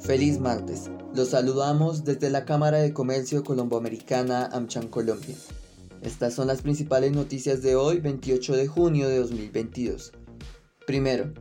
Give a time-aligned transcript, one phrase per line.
[0.00, 0.90] Feliz martes.
[1.14, 5.34] Los saludamos desde la Cámara de Comercio Colomboamericana AmCham Colombia.
[6.02, 10.12] Estas son las principales noticias de hoy, 28 de junio de 2022.
[10.86, 11.32] Primero,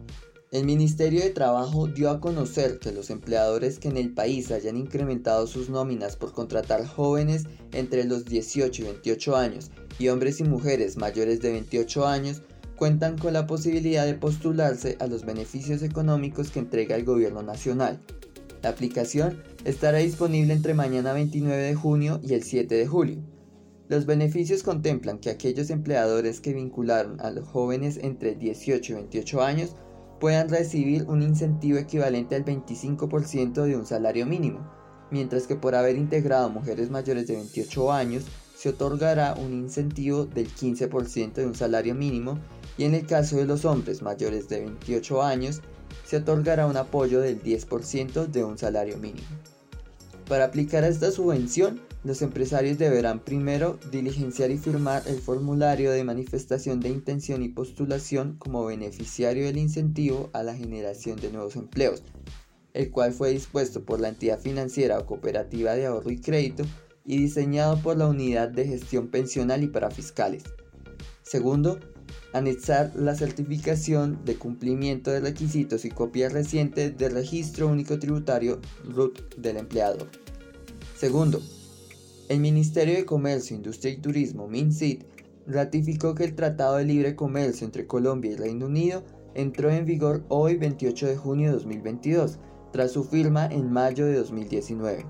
[0.51, 4.75] el Ministerio de Trabajo dio a conocer que los empleadores que en el país hayan
[4.75, 7.43] incrementado sus nóminas por contratar jóvenes
[7.73, 12.41] entre los 18 y 28 años y hombres y mujeres mayores de 28 años
[12.75, 18.01] cuentan con la posibilidad de postularse a los beneficios económicos que entrega el gobierno nacional
[18.61, 23.17] la aplicación estará disponible entre mañana 29 de junio y el 7 de julio.
[23.89, 29.41] Los beneficios contemplan que aquellos empleadores que vincularon a los jóvenes entre 18 y 28
[29.43, 29.75] años
[30.19, 34.69] puedan recibir un incentivo equivalente al 25% de un salario mínimo,
[35.11, 40.53] mientras que por haber integrado mujeres mayores de 28 años se otorgará un incentivo del
[40.53, 42.39] 15% de un salario mínimo
[42.77, 45.61] y en el caso de los hombres mayores de 28 años
[46.07, 49.27] se otorgará un apoyo del 10% de un salario mínimo.
[50.29, 56.79] Para aplicar esta subvención, los empresarios deberán primero diligenciar y firmar el formulario de manifestación
[56.79, 62.03] de intención y postulación como beneficiario del incentivo a la generación de nuevos empleos,
[62.73, 66.63] el cual fue dispuesto por la entidad financiera o cooperativa de ahorro y crédito
[67.03, 70.43] y diseñado por la unidad de gestión pensional y para fiscales.
[71.23, 71.79] Segundo,
[72.33, 79.35] anexar la certificación de cumplimiento de requisitos y copia reciente del registro único tributario RUT
[79.35, 80.07] del empleador.
[80.95, 81.41] Segundo,
[82.29, 85.03] el Ministerio de Comercio, Industria y Turismo, MINCIT,
[85.47, 90.25] ratificó que el Tratado de Libre Comercio entre Colombia y Reino Unido entró en vigor
[90.27, 92.39] hoy 28 de junio de 2022,
[92.73, 95.05] tras su firma en mayo de 2019.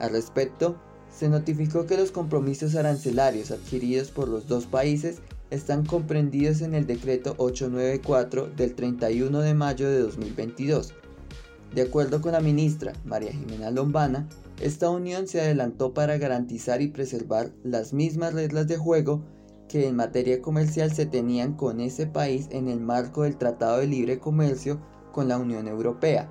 [0.00, 0.80] Al respecto,
[1.10, 5.20] se notificó que los compromisos arancelarios adquiridos por los dos países
[5.50, 10.94] están comprendidos en el decreto 894 del 31 de mayo de 2022.
[11.74, 14.28] De acuerdo con la ministra María Jimena Lombana,
[14.60, 19.22] esta unión se adelantó para garantizar y preservar las mismas reglas de juego
[19.68, 23.86] que en materia comercial se tenían con ese país en el marco del Tratado de
[23.86, 24.80] Libre Comercio
[25.12, 26.28] con la Unión Europea,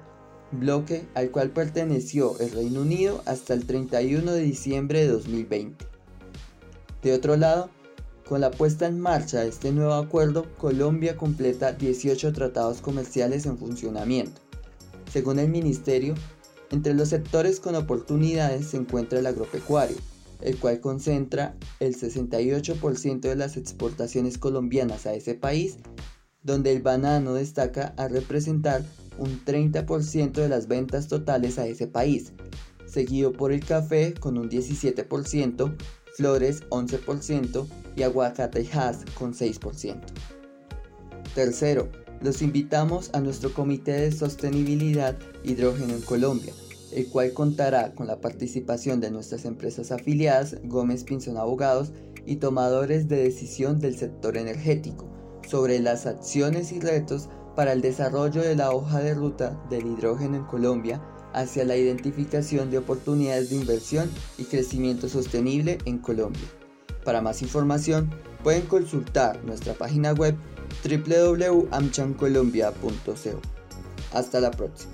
[0.52, 5.86] bloque al cual perteneció el Reino Unido hasta el 31 de diciembre de 2020.
[7.04, 7.70] De otro lado,
[8.28, 13.58] con la puesta en marcha de este nuevo acuerdo, Colombia completa 18 tratados comerciales en
[13.58, 14.42] funcionamiento.
[15.12, 16.14] Según el Ministerio,
[16.70, 19.98] entre los sectores con oportunidades se encuentra el agropecuario,
[20.42, 25.78] el cual concentra el 68% de las exportaciones colombianas a ese país,
[26.44, 28.84] donde el banano destaca a representar
[29.18, 32.34] un 30% de las ventas totales a ese país,
[32.86, 35.76] seguido por el café con un 17%,
[36.18, 40.02] flores 11% y aguacatejas con 6%.
[41.36, 41.90] Tercero,
[42.22, 46.54] los invitamos a nuestro Comité de Sostenibilidad Hidrógeno en Colombia,
[46.92, 51.92] el cual contará con la participación de nuestras empresas afiliadas Gómez Pinzón Abogados
[52.26, 55.08] y tomadores de decisión del sector energético
[55.48, 60.38] sobre las acciones y retos para el desarrollo de la hoja de ruta del hidrógeno
[60.38, 61.00] en Colombia
[61.38, 66.48] hacia la identificación de oportunidades de inversión y crecimiento sostenible en Colombia.
[67.04, 68.10] Para más información
[68.44, 70.36] pueden consultar nuestra página web
[70.84, 73.42] www.amchancolombia.co.
[74.14, 74.94] Hasta la próxima.